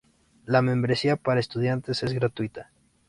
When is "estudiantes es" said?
1.39-2.13